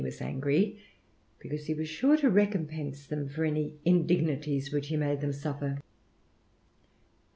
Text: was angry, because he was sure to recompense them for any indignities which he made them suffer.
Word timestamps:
was 0.03 0.19
angry, 0.19 0.79
because 1.37 1.67
he 1.67 1.75
was 1.75 1.87
sure 1.87 2.17
to 2.17 2.27
recompense 2.27 3.05
them 3.05 3.29
for 3.29 3.45
any 3.45 3.75
indignities 3.85 4.73
which 4.73 4.87
he 4.87 4.97
made 4.97 5.21
them 5.21 5.31
suffer. 5.31 5.77